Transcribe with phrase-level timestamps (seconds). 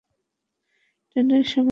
[1.09, 1.69] ট্রেনের সময় কখন?